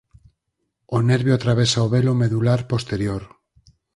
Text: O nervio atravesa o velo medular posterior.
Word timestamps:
O 0.95 0.97
nervio 1.09 1.33
atravesa 1.35 1.85
o 1.85 1.91
velo 1.95 2.13
medular 2.23 2.61
posterior. 2.71 3.21